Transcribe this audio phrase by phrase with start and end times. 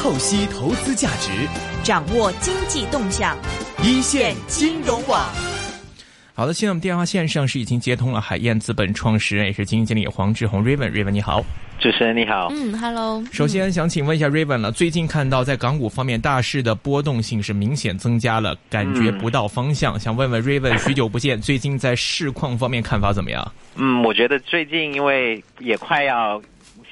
[0.00, 1.30] 透析投资价值，
[1.82, 3.36] 掌握经济动向，
[3.82, 5.28] 一线金融网。
[6.32, 11.44] 好的，现在我们电话线上是已经接通了海燕资本创始人也是基金经理黄志宏 Raven，Raven 你好，
[11.78, 13.22] 主持人你好，嗯，Hello。
[13.30, 23.52] 首先想请问一下 Raven 了，最近看到在港股方面大势的波动性是明显增加了，感觉不到方向，想问问 Raven，许久不见，最近在市况方面看法怎么样？
[23.76, 26.40] 嗯，我觉得最近因为也快要。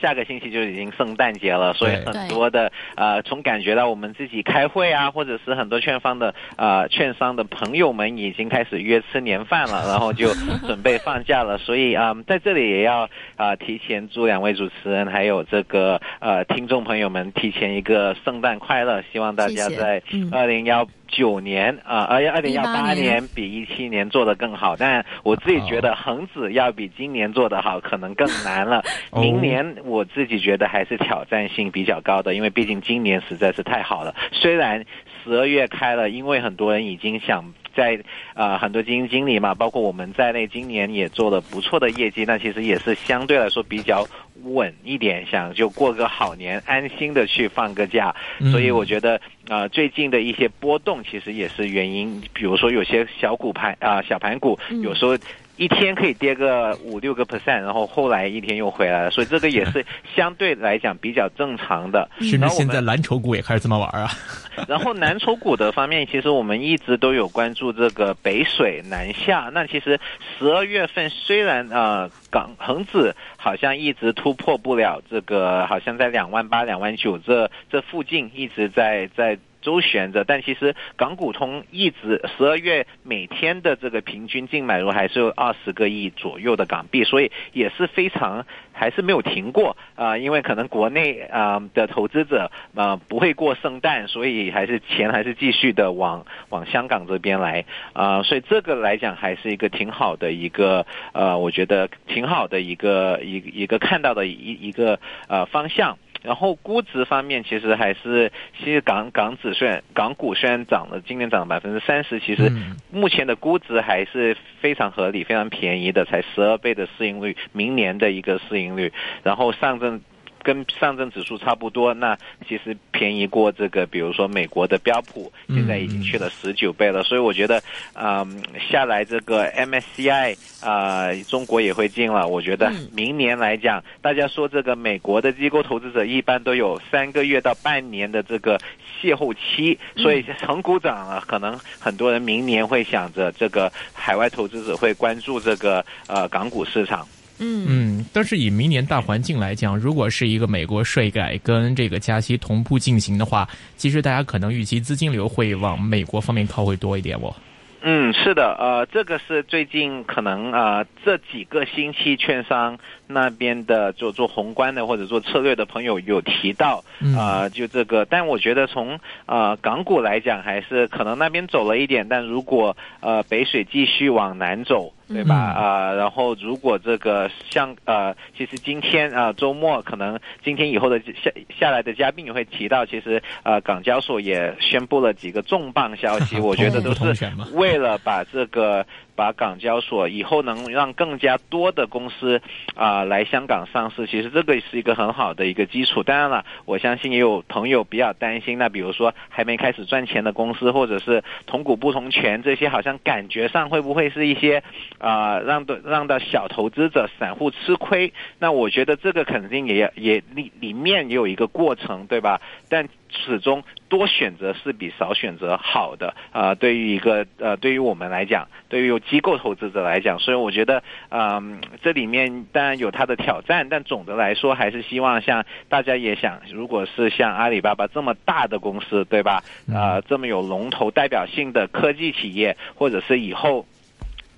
[0.01, 10.29] 下个星期就已经圣诞节了，所以很多的呃，从感觉到我们自己开会啊，或者是很多券方的呃券商的朋友们已经开始约吃年饭了， 然后就
[10.67, 11.59] 准备放假了。
[11.59, 20.03] 所以啊，在这里也要啊提前祝两位主持人还有这个呃听众朋友们提前一个圣诞快乐，希望大家在
[20.33, 20.89] 二零幺。
[21.11, 28.85] 九年啊，而且二零幺八年比一七年做的更好，但我自己觉得恒指要比今年做的好，可能更难了。
[29.15, 34.15] 明年我自己觉得还是挑战性比较高的，因为毕竟今年实在是太好了。
[34.33, 34.85] 虽然
[35.25, 37.53] 十二月开了，因为很多人已经想。
[37.77, 37.97] 在
[38.35, 44.05] 啊，很多基金经理嘛，包括我们在内，今年也做了不错的业绩，那其实也是相对来说比较
[44.43, 48.13] 稳一点，想就过个好年，安心的去放个假。
[48.51, 55.17] 所以我觉得啊，最近的一些波动其实也是原因，比如说有些小股盘啊，小盘股有时候。
[55.59, 59.85] 一天可以跌个五六个 percent，然后后来一天又回来了，所以这个也是
[60.17, 62.09] 相对来讲比较正常的。
[62.21, 64.09] 甚至现在蓝筹股也开始这么玩啊。
[64.67, 69.51] 然后蓝筹股的方面，其实我们一直都有关注这个北水南下。
[69.53, 70.01] 那其实
[70.39, 79.37] 十二月份虽然啊港恒指好像一直突破不了这个，好像在两万八、两万九这这附近一直在在。
[79.69, 90.17] 周旋着，但其实港股通一直十二月每天的这个平均净买入还是有二十个亿左右的港币，所以也是非常还是没有停过啊。
[90.17, 98.23] 因为可能国内啊的投资者啊不会过圣诞，所以还是钱还是继续的往往香港这边来啊。
[98.23, 104.99] 所以这个来讲还是一个挺好的一个呃，我觉得挺好的一个一一个看到的一一个
[105.29, 105.99] 呃方向。
[106.23, 112.53] 然后估值方面，其实还是其实港港指虽然港股虽然涨了，今年涨了百分之三十，其实
[112.91, 118.93] 目前的估值还是非常合理、非常便宜的，才十二倍的市盈率，明年的一个市盈率，
[119.23, 120.01] 然后上证。
[120.43, 122.17] 跟上证指数差不多，那
[122.47, 127.03] 其实便宜过这个，比如说美国的标普，现在已经去了十九倍了。
[127.03, 127.63] 所以我觉得，
[127.95, 132.27] 嗯，下来这个 MSCI 啊，中国也会进了。
[132.27, 138.59] 我觉得明年来讲，大家说这个美国的机构投资者一般都有三个月到半年的这个
[139.01, 147.07] 邂逅期，所以成股涨了，可能很多人明年会想着这个海外投资者会关注这个呃港股市场。
[147.41, 157.35] 嗯嗯，但是以明年大环境来讲，如果是一个美国税改跟这个加息同步进行的话，其实大家可能预期资金流会往美国方面靠会多一点哦。
[157.81, 166.83] 嗯，是的，呃，这个是最近可能啊这几个星期券商那边的做做宏观的或者做策略的朋友有提到
[167.17, 174.93] 啊，就这个，但我觉得从啊港股来讲，还是可能那边走了一点，但如果呃北水继续往南走。
[175.09, 175.35] 对吧？
[175.35, 188.85] 啊，然后如果这个像呃，其实今天啊周末可能今天以后的下下来的嘉宾也会提到，其实呃港交所也宣布了几个重磅消息， 我觉得都是为了把这个。
[189.19, 192.41] 把港交所以后能让更加多的公司
[192.77, 196.05] 啊来香港上市，其实这个是一个很好的一个基础。
[196.05, 204.63] 当然了，我相信也有朋友比较担心，那比如说还没开始赚钱的公司，或者是同股不同权这些，好像感觉上会不会是一些
[204.99, 208.13] 啊让的让到小投资者、散户吃亏？
[208.39, 212.41] 那我觉得这个肯定也也里里面也有一个过程，对吧？
[212.69, 216.55] 但始终多选择是比少选择好的啊！
[216.55, 229.43] 对于一个呃，对于我们来讲，对于机构投资者来讲，所以我觉得，嗯，这里面当然有它的挑战，但总的来说还是希望像大家也想，如果是像阿里巴巴这么大的公司，对吧？
[229.73, 233.67] 啊，这么有龙头代表性的科技企业，或者是以后。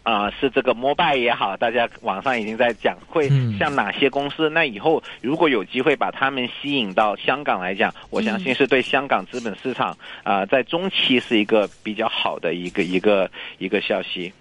[0.02, 4.48] 啊，是这个摩拜也好，大家网上已经在讲会像哪些公司。
[4.50, 14.32] 那以后如果有机会把他们吸引到香港来讲，我相信是对香港资本市场啊，在中期是一个比较好的一个一个一个消息。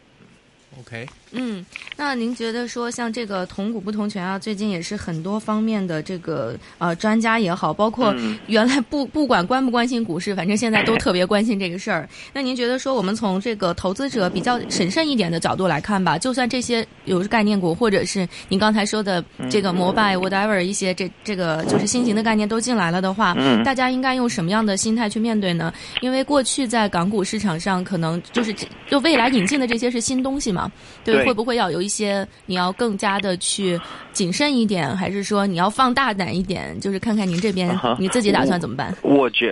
[0.79, 1.05] OK。
[1.31, 1.63] 嗯，
[1.95, 8.15] 那您觉得说像这个同股不同权啊，最近也是很多方面的这个呃专家也好，包括
[8.47, 12.09] 原来不不管关不关心股市，反正现在都特别关心这个事儿。
[12.33, 25.71] 那您觉得说我们从这个投资者比较审慎一点的角度来看吧，就算这些有概念股，或者是您刚才说的这个摩拜 whatever 一些这这个就是新型的概念都进来了的话，大家应该用什么样的心态去面对呢？
[26.01, 28.51] 因为过去在港股市场上，可能就是
[28.89, 30.71] 就未来引进的这些是新东西嘛，
[31.03, 31.18] 对。
[31.25, 33.79] 会不会要有一些你要更加的去
[34.11, 36.79] 谨慎一点，还是说你要放大胆一点？
[36.79, 38.95] 就是看看您这边你自己打算怎么办？
[39.01, 39.51] 我觉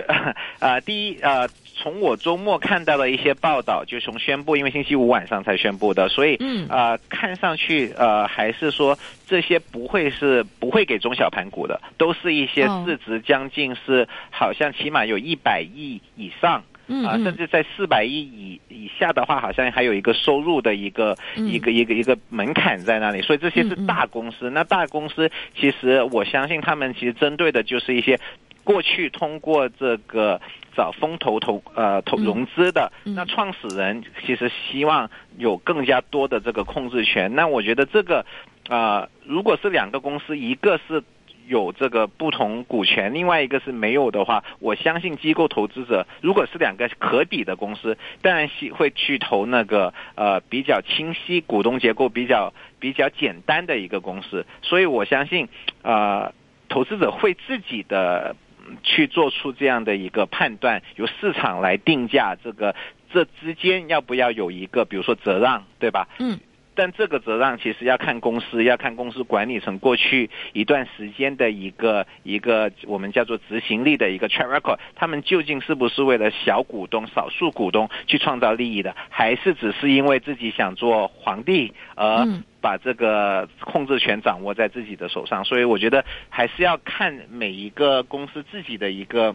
[0.58, 16.62] 啊，第一啊，从我周末看到的一些报道，就从宣布，因为星期五晚上才宣布的，所以嗯啊，看上去呃还是说这些不会是不会给中小盘股的，都是一些市值将近是好像起码有一百亿以上。
[17.06, 24.48] 啊，甚至在四百亿以以下的话，好像还有一个收入的一个一个一个一个门槛在那里，所以这些是大公司。
[24.50, 28.18] 那大公司其实我相信他们其实针对的就是一些
[28.64, 30.40] 过去通过这个
[30.74, 37.34] 找风投投呃投融资的，那创始人其实希望有更加多的这个控制权。
[37.34, 38.24] 那我觉得这个
[38.68, 41.02] 啊，如果是两个公司，一个是。
[41.48, 54.44] 有这个不同股权，另外一个是没有的话，我相信机构投资者如果是两个可比的公司，当然是会去投那个呃比较清晰、股东结构比较比较简单的一个公司。
[54.62, 55.48] 所以我相信，
[55.82, 56.32] 呃，
[56.68, 58.36] 投资者会自己的
[58.82, 62.74] 去做出这样的一个判断，由市场来定价这个
[63.12, 66.06] 这之间要不要有一个比如说折让，对吧？
[66.18, 66.38] 嗯。
[66.78, 82.24] 但这个折让其实要看公司，要看公司管理层过去一段时间的一个一个我们叫做执行力的一个 track record，他们究竟是不是为了小股东、少数股东去创造利益的，还是只是因为自己想做皇帝而
[82.60, 85.44] 把这个控制权掌握在自己的手上？
[85.44, 89.34] 所以我觉得还是要看每一个公司自己的一个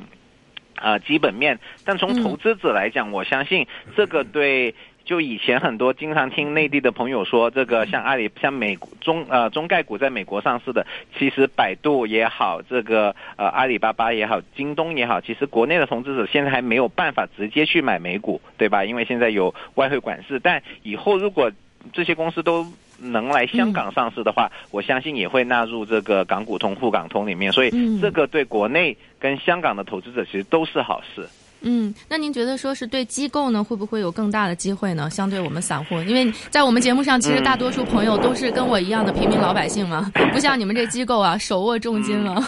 [0.75, 1.59] 啊基本面。
[1.83, 3.67] 但从投资者来讲，我相信
[3.97, 4.73] 这个对。
[5.05, 10.85] 就以前很多经常听内地的朋友说，这个像阿里、像美中呃中概股在美国上市的，
[11.17, 18.85] 其实百度也好，这个呃阿里巴巴也好，京东也好，其实国内的投资者现在还没有办法直接去买美股，对吧？
[18.85, 20.39] 因为现在有外汇管制。
[20.39, 21.51] 但以后如果
[21.91, 22.65] 这些公司都
[22.99, 27.51] 能来香港上市的话，我相信也会纳入这个港股通、沪港通里面。
[27.51, 31.27] 所以这个对国内跟香港的投资者其实都是好事。
[31.63, 35.09] 嗯，那您觉得说是对机构呢，会不会有更大的机会呢？
[35.09, 42.41] 相对我们散户，因为在我们节目上，其实大多数朋友都是跟我一样的平民老百姓嘛，不像你们这机构啊，手握重金了。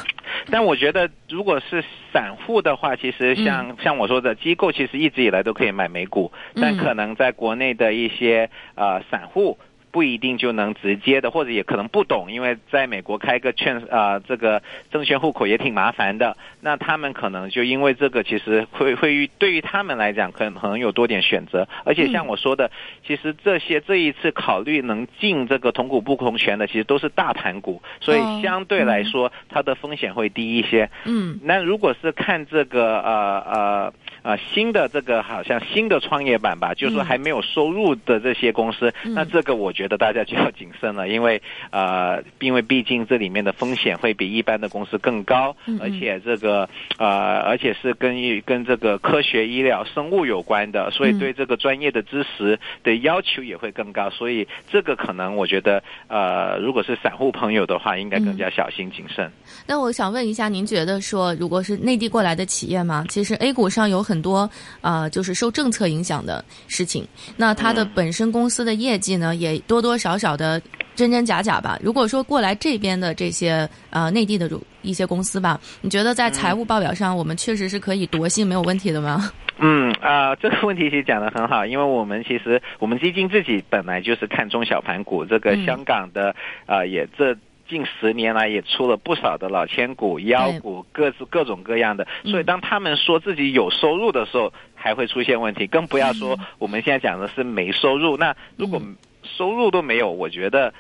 [0.52, 1.84] 但我觉得，如果是
[2.14, 9.58] 散户的话，其实像像我说的，机构其实一直以来都可以买美股，但可能在国内的一些呃散户。
[9.96, 14.62] 不一定就能直接的，或者也可能不懂，因为在美国开个券啊，这个
[14.92, 16.36] 证券户口也挺麻烦的。
[16.60, 21.66] 那他们可能就因为这个，其实会会对于他们来讲，可能可能有多点选择。
[21.86, 22.70] 而且像我说的，
[23.08, 30.90] 其实这些这一次考虑能进这个同股不同权的，其实都是大盘股，所以相对来说它的风险会低一些。
[31.06, 33.94] 嗯，那如果是看这个呃呃。
[34.26, 41.40] 啊，新的这个好像新的创业板吧，就是说还没有收入的这些公司，那这个我觉得大家就要谨慎了，因为
[41.70, 46.68] 呃，因为毕竟这里面的风险会比一般的公司更高，而且这个
[46.98, 59.32] 呃，而且是跟跟这个科学、医疗、生物有关的，所以对这个专业的知识的要求也会更高，所以这个可能我觉得呃，如果是散户朋友的话，应该更加小心谨慎。
[59.68, 67.06] 那我想问一下，您觉得说，如果是内地过来的企业嘛，其实 A 股上有很很多啊，就是受政策影响的事情。
[67.36, 70.62] 那它的本身公司的业绩呢，也多多少少的
[70.96, 71.78] 真真假假吧。
[71.84, 74.50] 如果说过来这边的这些呃内地的
[74.84, 79.30] 一些公司吧，你觉得在财务报表上，我们确实是可以夺信没有问题的吗？
[79.58, 86.34] 嗯啊，这个问题其实讲的很好，因为我们其实我们基金自己本来就是看中小盘股，这个香港的
[86.66, 87.36] 啊也这。
[87.68, 92.08] 近十年来也出了不少的老千股、妖股，各自各种各样的。
[92.24, 95.66] 所以当他们说自己有收入的时候，还会出现问题。
[95.66, 98.18] 更不要说我们现在讲的是没收入。
[98.18, 98.82] 那如果
[99.24, 100.74] 收入都没有，我觉得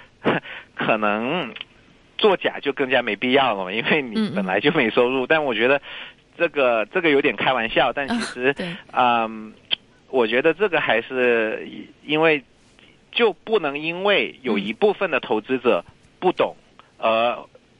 [0.75, 1.53] 可能
[2.17, 5.25] 作假就更加没必要了，因为你本来就没收入。
[5.25, 5.81] 但我觉得
[6.37, 7.91] 这个这个有点开玩笑。
[7.93, 8.55] 但其实，
[8.91, 9.53] 嗯，
[10.09, 11.67] 我觉得这个还是
[12.05, 12.43] 因为
[13.11, 15.83] 就不能因为有一部分的投资者
[16.19, 16.55] 不懂。
[17.05, 17.37] 而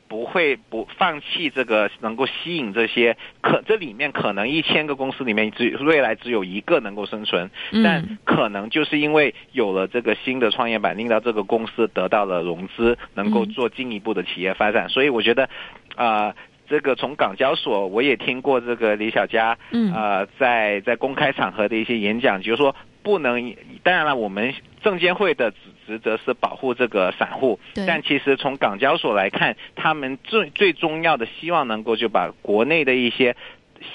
[0.08, 7.50] 不会不放弃这个能够吸引这些可这里面可能一千个公司里面只未来只有一个能够生存，
[7.84, 14.90] 但可能就是因为有了这个新的创业板，令到这个公司得到了融资，能够做进一步的企业发展。
[14.90, 15.50] 所以我觉得，
[15.96, 16.36] 啊，
[16.70, 24.54] 这个从港交所我也听过这个李小佳，嗯啊，在在公开场合的一些演讲，就是说不能，当然了，我们
[24.84, 25.52] 证监会的。
[25.86, 33.36] 职责是保护这个散户，但其实从港交所来看，他们最最重要的希望能够就把国内的一些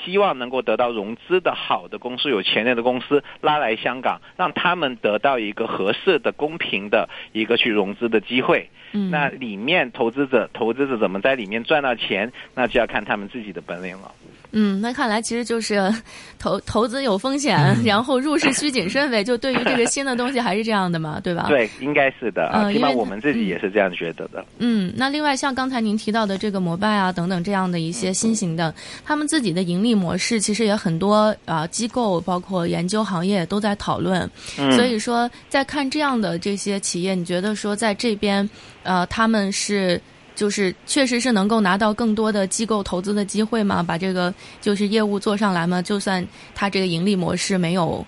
[0.05, 8.69] 希望能够得到融资的好的公司、有潜力的公司拉来香港，让他们得到一个合适的、公平的一个去融资的机会。
[8.93, 14.13] 那里面投资者投资者怎么在里面赚到钱，那就要看他们自己的本领了。
[14.53, 15.93] 嗯，那看来其实就是
[16.39, 19.23] 投投资有风险， 然后入市需谨慎呗。
[19.23, 21.47] 就对于这个新的东西还是这样的嘛，对吧？
[21.49, 22.51] 对，应该是的。
[22.55, 24.45] 嗯，起码我们自己也是这样觉得的。
[24.59, 34.29] 嗯，那另外像刚才您提到的这个摩拜啊等等这样的一些新型的，他们自己的盈利模式其实也很多啊，机构包括研究行业都在讨论。
[34.59, 38.49] 嗯，所以说在看这样的这些企业，你觉得说在这边
[38.83, 40.01] 呃他们是？
[40.41, 43.85] 就是确实是能够拿到更多的机构投资的机会吗？
[43.87, 45.83] 把这个就是业务做上来吗？
[45.83, 48.03] 就算它这个盈利模式没有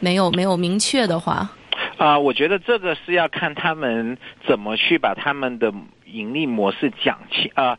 [0.00, 1.46] 没有没有明确的话，
[1.98, 5.70] 啊，我觉得这个是要看他们怎么去把他们的
[6.06, 7.78] 盈利模式讲清啊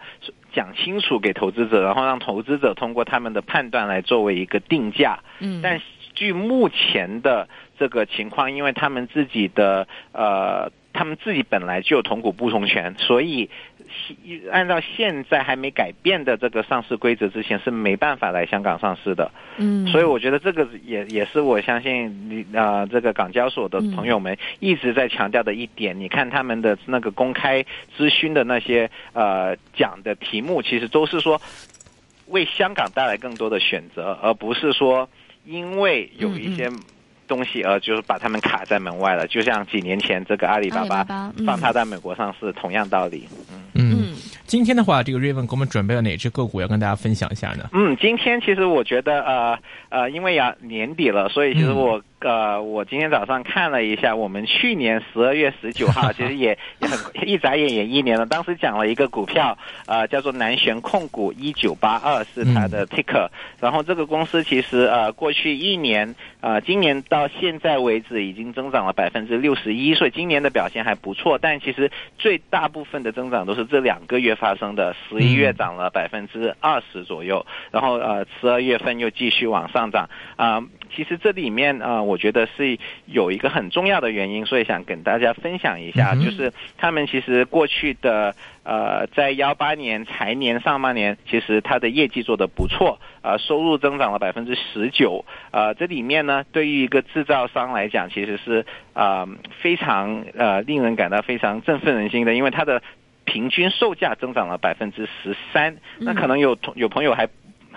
[0.54, 5.18] 讲清楚给投资者，然后让投资者通过他们的判断来作为一个定价。
[5.40, 5.82] 嗯，但
[6.14, 10.72] 据目前的这个情况，因为他们自己的呃。
[10.98, 13.50] 他们自己本来就有同股不同权，所以
[14.52, 19.32] 按照现在还没改变的这个上市规则之前是没办法来香港上市的。
[19.58, 26.00] 嗯，所以我觉得这个也也是我相信你啊，这个港交所的朋友们一直在强调的一点。
[26.00, 27.64] 你看他们的那个公开
[27.98, 31.42] 咨询的那些呃讲的题目，其实都是说
[32.28, 35.10] 为香港带来更多的选择，而不是说
[35.46, 36.70] 因为有一些。
[37.27, 41.03] 东西，呃，就是把他们卡在门外了，就像几年前这个阿里巴巴
[41.46, 43.27] 放他在美国上市，同样道理。
[43.74, 44.15] 嗯嗯，
[44.46, 47.70] 今天的话，这个瑞文给我们准备了哪只个股要跟大家分享一下呢？
[47.74, 52.01] 嗯，今天其实我觉得，呃呃，因为要年底了，所以其实我。
[52.22, 58.26] 呃，我今天早上看了一下，我们去年十二月十九号， 其实也也很一眨眼也一年了。
[58.26, 59.56] 当时讲了一个股票，
[59.86, 63.28] 呃，叫做南旋控股一九八二是它的 ticker。
[63.60, 71.38] 然后这个公司其实呃过去一年，呃今年到现在为止已经增长了百分之六十一，所以今年的表现还不错。
[71.38, 80.64] 但其实最大部分的增长都是这两个月发生的，十一月涨了百分之二十左右，然后呃十二月份又继续往上涨啊。
[80.96, 99.28] 其实这里面啊，我觉得是有一个很重要的原因，所以想跟大家分享一下，就是他们其实过去的呃，在幺八年财年上半年，其实它的业绩做得不错，啊，收入增长了百分之十九，呃，这里面呢，对于一个制造商来讲，其实是啊
[99.62, 102.82] 非常呃令人感到非常振奋人心的，因为它的
[103.24, 107.28] 平均售价增长了百分之十三，那可能有有朋友还。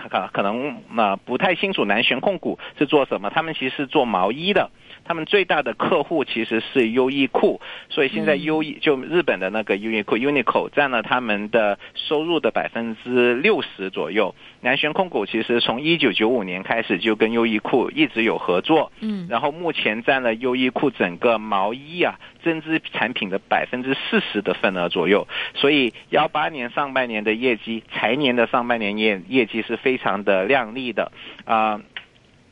[0.09, 4.69] 可可能啊不太清楚南玄控股是做什么，他们其实是做毛衣的。
[5.09, 14.35] 他们最大的客户其实是优衣库，所以现在优衣就日本的那个优衣库 Uniqlo 占了他们的收入的百分之六十左右。
[14.61, 25.27] 南玄控股其实从一九九五年开始就跟优衣库一直有合作，嗯，然后目前占了优衣库整个毛衣啊针织产品的百分之四十的份额左右。
[25.55, 31.11] 所以幺八年上半年的业绩，财年的上半年业业绩是非常的亮丽的
[31.45, 31.81] 啊。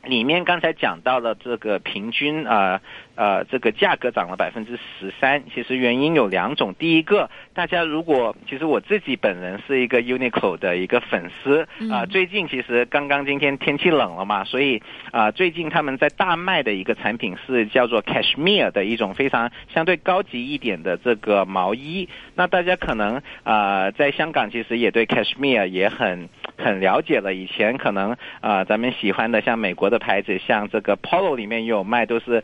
[0.04, 2.82] 里面刚才讲到了这个平均啊。
[3.18, 6.76] 呃，这个价格涨了百分之十三，其实原因有两种。
[6.78, 22.08] 第一个，大家如果其实我自己本人是一个 Uniqlo 的一个粉丝啊，最近其实刚刚今天天气冷了嘛，所以啊，最近他们在大卖的一个产品是叫做 Cashmere 的一种非常相对高级一点的这个毛衣。
[22.36, 27.34] 那大家可能啊，在香港其实也对 Cashmere 也很很了解了。
[27.34, 32.44] 以前可能啊，咱们喜欢的像美国的牌子，像这个 Polo 里面也有卖，都是。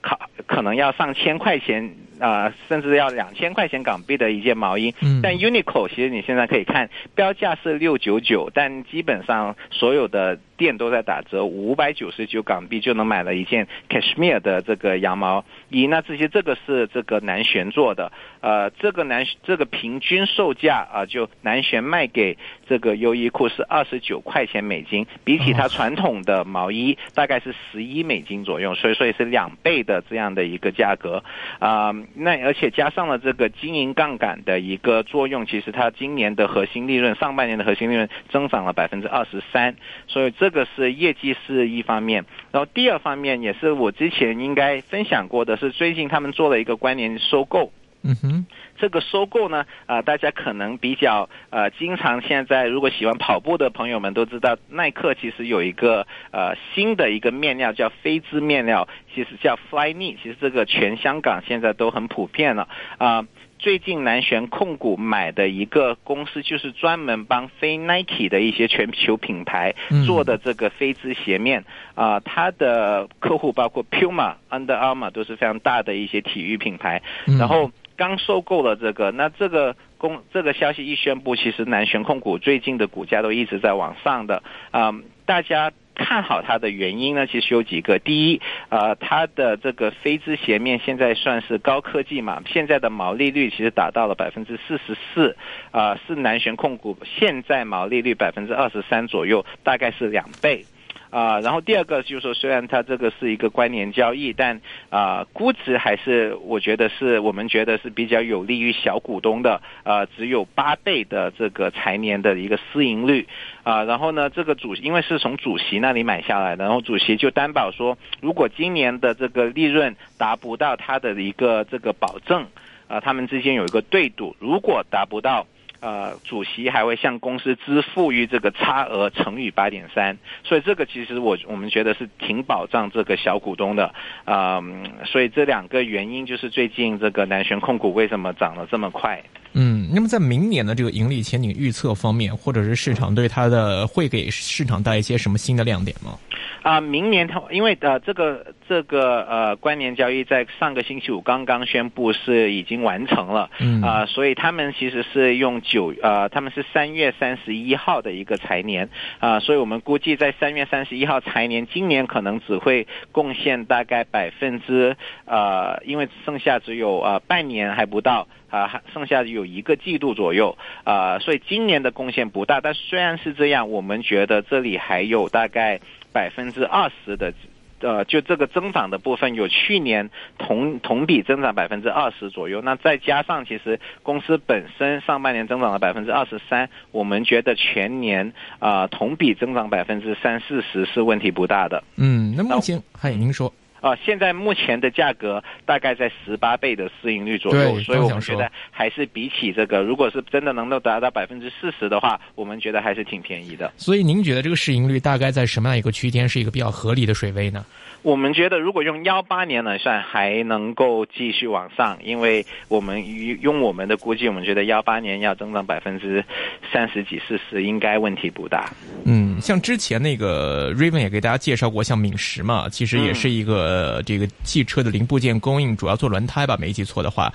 [0.00, 1.90] 可可能要上千块钱
[2.20, 4.94] 啊，甚至要两千块钱港币的一件毛衣。
[5.22, 10.38] 但 Uniqlo 其实你现在可以看标价是六九九，但基本上所有的。
[10.58, 15.86] 店都在打折，五百九十九港币就能买了一件 cashmere 的这个羊毛衣。
[15.86, 18.10] 那这些这个是这个南旋做的，
[18.40, 22.36] 呃，这个南这个平均售价啊，就南旋卖给
[22.68, 31.22] 这个优衣库是二十九块钱美金，比起它传统的毛衣大概是十一美金左右，所以说也是两倍的这样的一个价格
[31.60, 31.94] 啊。
[32.14, 42.24] 那而且加上了这个经营杠杆的一个作用，其实它今年的核心利润，上半年的核心利润增长了百分之二十三，所以这个是业绩是一方面。
[42.50, 47.72] 然后第二方面也是我之前应该分享过的，是最近他们做了一个关联收购。
[48.02, 48.46] 嗯哼，
[48.78, 63.26] 这个收购呢，啊，大家可能比较呃，经常现在如果喜欢跑步的朋友们都知道，耐克其实有一个呃新的一个面料叫飞织面料，其实叫 Flyknit，其实这个全香港现在都很普遍了啊。
[63.58, 69.74] 最近南旋控股买的一个公司，就是专门帮非 Nike 的一些全球品牌
[70.06, 71.64] 做的这个飞织鞋面
[71.96, 77.72] 啊，它的客户包括 Puma、Under Armour 都是非常大的一些体育品牌，然后。
[77.98, 84.94] 刚收购了这个，那这个公这个消息一宣布，其实南旋控股最近的股价都一直在往上的啊。
[85.26, 87.98] 大家看好它的原因呢，其实有几个。
[87.98, 88.40] 第一，
[88.70, 95.36] 呃，它的这个飞姿鞋面现在算是高科技嘛，现在的毛利率其实达到了百分之四十四，
[95.72, 100.64] 啊，是南旋控股现在毛利率百分之二十三左右，大概是两倍。
[101.10, 104.60] 啊，然后第二个就是说，虽然它这个是一个关联交易，但
[104.90, 113.26] 啊，估值还是我觉得是我们觉得是比较有利于小股东的，啊，只有八倍的这个财年的一个市盈率，
[113.62, 122.46] 啊，然后呢，这个主因为是从主席那里买下来的，然后主席就担保说，如果今年的这个利润达不到他的一个这个保证，
[122.86, 125.46] 啊，他们之间有一个对赌，如果达不到。
[125.80, 133.94] 呃，主席还会向公司支付于这个差额乘以八点三，所以这个其实我我们觉得是挺保障这个小股东的
[134.24, 134.62] 啊，
[135.04, 139.22] 所以这两个原因就是最近这个南旋控股为什么涨得这么快？
[139.60, 146.16] 嗯，那么在明年的这个盈利前景预测方面，或者是市场对它的会给市场带一些什么新的亮点吗？
[146.62, 158.88] 啊，明年它因为呃这个这个呃关联交易在上个星期五刚刚宣布是已经完成了，嗯啊，所以他们其实是用九呃他们是三月三十一号的一个财年
[159.18, 175.80] 啊，所以我们估计在三月三十一号财年，今年可能只会贡献大概百分之呃，因为剩下只有呃半年还不到啊，剩下有一个季度左右啊，所以今年的贡献不大，但虽然是这样，我们觉得这里还有大概。
[176.10, 177.34] 百分之二十的，
[177.80, 182.62] 呃，就这个增长的部分，有去年同同比增长百分之二十左右。
[182.62, 191.84] 那再加上其实公司本身上半年增长了百分之二十三，我们觉得全年啊同比增长百分之三四十是问题不大的。
[191.96, 193.52] 嗯，那目前，嗨，您说。
[193.80, 203.72] 啊，现在目前的价格大概在十八倍的市盈率左右，所以我们觉得还是比起这个，如果是真的能够达到百分之四十的话，我们觉得还是挺便宜的。
[203.76, 207.64] 所以您觉得这个市盈率大概在什么样一个区间是一个比较合理的水位呢？
[208.02, 213.04] 我们觉得，如果用幺八年来算，还能够继续往上，因为我们
[213.40, 216.24] 用我们的估计，我们觉得幺八年要增长百分之
[216.72, 218.72] 三十几、四十，应该问题不大。
[219.04, 227.32] 嗯，像之前那个 Raven 也给大家介绍过，像敏实嘛，其实也是一个这个汽车的零部件供应，主要做轮胎吧，没记错的话。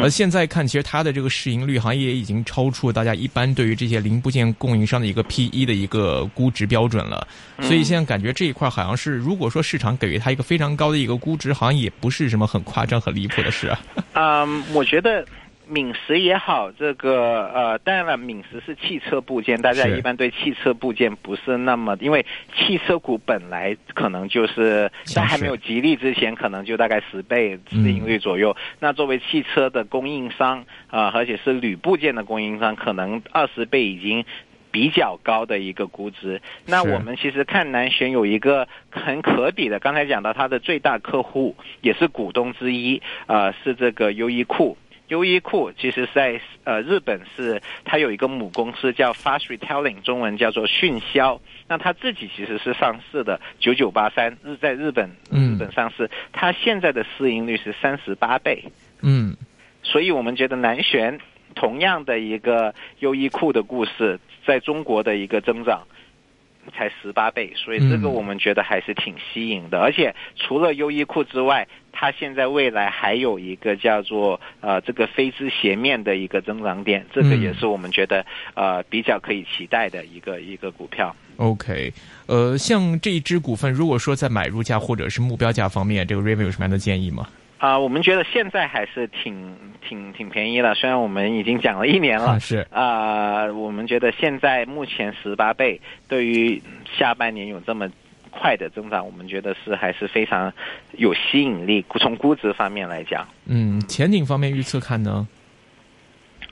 [0.00, 7.28] 而现在看，其实它的这个市盈率好像也已经超出大家一般对于这些零部件供应商的一个 P E 的一个估值标准了。
[7.60, 13.80] 所以现在感觉这一块好像是，如果说市场给给予它一个非常高的一个估值，好像也不是什么很夸张、很离谱的事啊。
[14.12, 15.26] 嗯，我觉得
[15.68, 22.24] 敏实也好，这个呃，当然了，敏实是汽车部件，大家一般对汽车部件不是那么，因为
[22.54, 28.56] 汽车股本来可能就是在还没有吉利之前，可能就大概十倍市盈率左右。
[28.80, 34.24] 那作为汽车的供应商啊，而且是铝部件的供应商，可能二十倍已经。
[34.72, 44.76] 比较高的一个估值，那我们其实看南旋有一个很可比的，刚才讲到它的最大客户也是股东之一，呃，是这个优衣库。
[45.08, 51.40] 优衣库其实在呃日本是它有一个母公司叫 Fast Retailing，中文叫做迅销。
[51.68, 58.64] 那它自己其实是上市的九九八三日在日本日本上市，它现在的市盈率是三十八倍。
[59.02, 59.36] 嗯，
[59.82, 61.18] 所以我们觉得南旋。
[61.54, 65.86] 同样的一个优衣库的故事，在中国的一个增长
[66.70, 69.80] 才十八倍，所以这个我们觉得还是挺吸引的。
[69.80, 71.66] 而且除了优衣库之外，
[71.98, 81.16] 它现在未来还有一个叫做呃这个飞织斜面的一个增长点，这个也是我们觉得呃比较可以期待的一个一个股票。
[81.38, 81.90] OK，
[82.26, 87.26] 呃，像这一只股份，如果说在买入价或者是目标价方面，这个 Review 有什么样的建议吗？
[87.56, 92.38] 啊，我们觉得现在还是挺挺挺便宜了，虽然我们已经讲了一年了。
[92.38, 96.62] 是啊，我们觉得现在目前十八倍，对于
[96.98, 97.90] 下半年有这么
[98.38, 100.52] 快的增长，我们觉得是还是非常
[100.92, 101.84] 有吸引力。
[101.98, 105.26] 从估值方面来讲，嗯，前景方面预测看呢？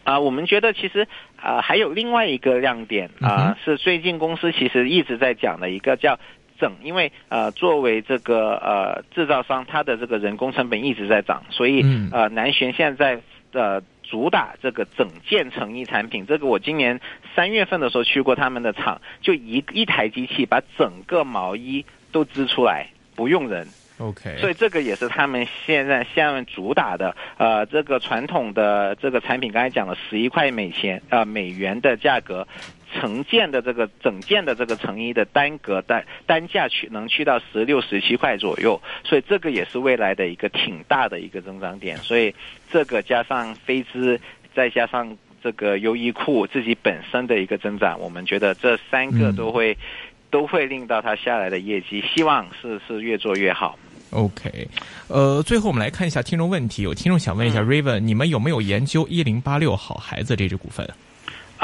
[0.02, 6.18] 啊，我们觉得其实啊还有另外一个亮点啊，是最近公司其实一直在讲的一个叫
[6.58, 13.20] 整，因为呃作为这个呃制造商，它的这个人工成本一直在涨，所以呃南玄现在
[13.52, 13.82] 的。
[14.08, 17.00] 主打这个整件成衣产品，这个我今年
[17.34, 23.66] 三月份的时候去过他们的厂，就一一台机器把整个毛衣都织出来，不用人。
[23.98, 27.14] OK，所以这个也是他们现在现在主打的。
[27.38, 32.46] 呃，这个传统的这个产品，刚才讲了十一块美钱呃美元的价格。
[32.94, 41.96] 成件的这个整件的这个成衣的单格单单价去能去到十六十七块左右，所以这个也是未来的一个挺大的一个增长点。
[41.98, 42.34] 所以
[42.70, 44.18] 这个加上飞姿，
[44.54, 49.76] 再加上这个优衣库自己本身的一个增长，我们觉得这三个都会
[50.30, 53.78] 都会令到它下来的业绩，希望是是越做越好。
[54.10, 54.68] OK，
[55.08, 60.88] 呃，最后我们来看一下听众问题，有听众想问一下 Raven，你们有没有研究一零八六好孩子这只股份？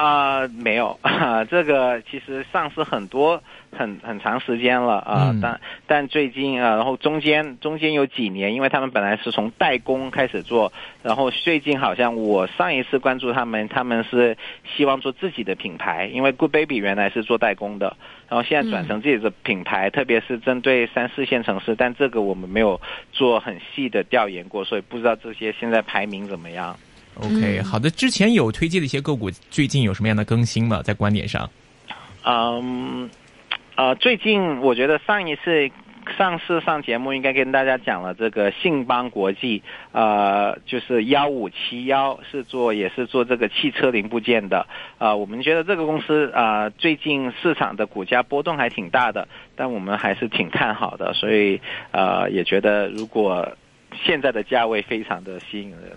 [0.01, 0.99] 啊，没有，
[1.51, 3.43] 这个其实上市很多
[3.77, 14.39] 很很长时间了啊，但但最近啊，然后中间中间有几年，因为他们本来是从代工开始做，然后最近好像我上一次关注他们，他们是
[14.75, 17.95] 希望做自己的品牌，因为 Good Baby 原来是做代工的，
[18.31, 22.81] 然后现在转成自己的品牌，特别是针对三四线城市，但这个我们没有
[23.13, 26.75] 做很细的调研过，所以不知道这些现在排名怎么样。
[27.17, 27.91] OK，好的。
[27.91, 30.83] 之前有推荐的一些个股，最近有什么样的更新吗？
[30.83, 31.51] 在观点上？
[32.25, 33.11] 嗯，
[33.77, 35.71] 呃，最近我觉得上一次
[36.17, 44.67] 上次上节目应该跟大家讲了，这个信邦国际，呃，就是幺五七幺是做也是做这个汽车零部件的。
[44.99, 53.47] 啊，我们觉得这个公司啊，最近市场的股价波动还挺大的，但我们还是挺看好的，所以呃，也觉得如果
[54.05, 55.93] 现在的价位非常的吸引人。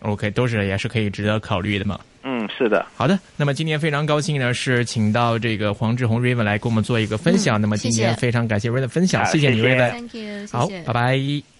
[0.00, 1.98] OK，都是也是可以值得考虑的嘛。
[2.22, 2.84] 嗯，是的。
[2.94, 7.60] 好的，那么今天非常高兴呢，是请到这个黄志宏 Raven 来给我们做一个分享。
[7.60, 9.90] 那么今天非常感谢 Raven 的分享，谢谢你 Raven。
[9.90, 11.57] Thank you，好，拜拜。